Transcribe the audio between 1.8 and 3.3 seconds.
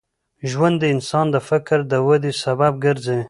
د ودې سبب ګرځي.